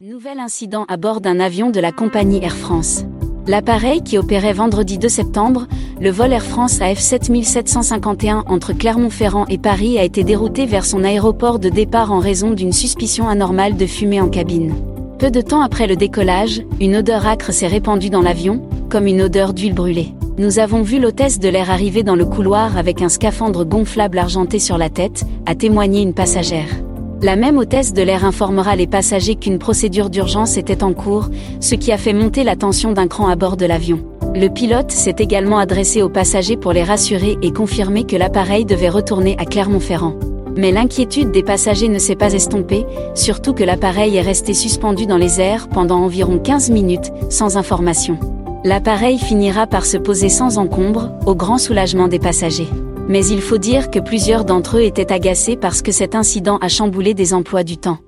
Nouvel 0.00 0.38
incident 0.38 0.84
à 0.86 0.96
bord 0.96 1.20
d'un 1.20 1.40
avion 1.40 1.70
de 1.70 1.80
la 1.80 1.90
compagnie 1.90 2.38
Air 2.40 2.54
France. 2.54 3.04
L'appareil 3.48 4.00
qui 4.00 4.16
opérait 4.16 4.52
vendredi 4.52 4.96
2 4.96 5.08
septembre, 5.08 5.66
le 6.00 6.12
vol 6.12 6.32
Air 6.32 6.44
France 6.44 6.80
AF 6.80 7.00
7751 7.00 8.44
entre 8.46 8.72
Clermont-Ferrand 8.74 9.46
et 9.48 9.58
Paris 9.58 9.98
a 9.98 10.04
été 10.04 10.22
dérouté 10.22 10.66
vers 10.66 10.84
son 10.84 11.02
aéroport 11.02 11.58
de 11.58 11.68
départ 11.68 12.12
en 12.12 12.20
raison 12.20 12.52
d'une 12.52 12.72
suspicion 12.72 13.28
anormale 13.28 13.76
de 13.76 13.86
fumée 13.86 14.20
en 14.20 14.28
cabine. 14.28 14.72
Peu 15.18 15.32
de 15.32 15.40
temps 15.40 15.62
après 15.62 15.88
le 15.88 15.96
décollage, 15.96 16.62
une 16.78 16.94
odeur 16.94 17.26
âcre 17.26 17.52
s'est 17.52 17.66
répandue 17.66 18.08
dans 18.08 18.22
l'avion, 18.22 18.62
comme 18.90 19.08
une 19.08 19.22
odeur 19.22 19.52
d'huile 19.52 19.74
brûlée. 19.74 20.14
Nous 20.38 20.60
avons 20.60 20.82
vu 20.82 21.00
l'hôtesse 21.00 21.40
de 21.40 21.48
l'air 21.48 21.72
arriver 21.72 22.04
dans 22.04 22.14
le 22.14 22.24
couloir 22.24 22.76
avec 22.76 23.02
un 23.02 23.08
scaphandre 23.08 23.64
gonflable 23.64 24.18
argenté 24.18 24.60
sur 24.60 24.78
la 24.78 24.90
tête, 24.90 25.24
a 25.46 25.56
témoigné 25.56 26.02
une 26.02 26.14
passagère. 26.14 26.68
La 27.20 27.34
même 27.34 27.58
hôtesse 27.58 27.92
de 27.92 28.02
l'air 28.02 28.24
informera 28.24 28.76
les 28.76 28.86
passagers 28.86 29.34
qu'une 29.34 29.58
procédure 29.58 30.08
d'urgence 30.08 30.56
était 30.56 30.84
en 30.84 30.92
cours, 30.92 31.30
ce 31.58 31.74
qui 31.74 31.90
a 31.90 31.98
fait 31.98 32.12
monter 32.12 32.44
la 32.44 32.54
tension 32.54 32.92
d'un 32.92 33.08
cran 33.08 33.26
à 33.26 33.34
bord 33.34 33.56
de 33.56 33.66
l'avion. 33.66 33.98
Le 34.36 34.46
pilote 34.46 34.92
s'est 34.92 35.16
également 35.18 35.58
adressé 35.58 36.00
aux 36.00 36.08
passagers 36.08 36.56
pour 36.56 36.72
les 36.72 36.84
rassurer 36.84 37.36
et 37.42 37.50
confirmer 37.50 38.04
que 38.04 38.14
l'appareil 38.14 38.64
devait 38.64 38.88
retourner 38.88 39.34
à 39.38 39.46
Clermont-Ferrand. 39.46 40.14
Mais 40.56 40.70
l'inquiétude 40.70 41.32
des 41.32 41.42
passagers 41.42 41.88
ne 41.88 41.98
s'est 41.98 42.14
pas 42.14 42.34
estompée, 42.34 42.86
surtout 43.16 43.52
que 43.52 43.64
l'appareil 43.64 44.16
est 44.16 44.22
resté 44.22 44.54
suspendu 44.54 45.06
dans 45.06 45.16
les 45.16 45.40
airs 45.40 45.68
pendant 45.68 45.98
environ 45.98 46.38
15 46.38 46.70
minutes, 46.70 47.10
sans 47.30 47.56
information. 47.56 48.16
L'appareil 48.62 49.18
finira 49.18 49.66
par 49.66 49.86
se 49.86 49.96
poser 49.96 50.28
sans 50.28 50.56
encombre, 50.56 51.10
au 51.26 51.34
grand 51.34 51.58
soulagement 51.58 52.06
des 52.06 52.20
passagers 52.20 52.68
mais 53.08 53.26
il 53.26 53.40
faut 53.40 53.58
dire 53.58 53.90
que 53.90 53.98
plusieurs 53.98 54.44
d'entre 54.44 54.78
eux 54.78 54.82
étaient 54.82 55.12
agacés 55.12 55.56
parce 55.56 55.82
que 55.82 55.92
cet 55.92 56.14
incident 56.14 56.58
a 56.58 56.68
chamboulé 56.68 57.14
des 57.14 57.34
emplois 57.34 57.64
du 57.64 57.76
temps. 57.78 57.98